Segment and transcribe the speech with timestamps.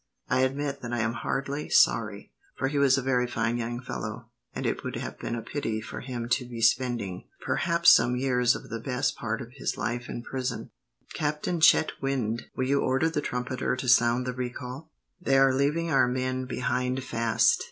[0.31, 4.31] I admit that I am hardly sorry, for he was a very fine young fellow,
[4.51, 8.55] and it would have been a pity for him to be spending, perhaps some years
[8.55, 10.71] of the best part of his life, in prison.
[11.13, 14.89] "Captain Chetwynde, will you order the trumpeter to sound the recall?
[15.21, 17.59] They are leaving our men behind fast.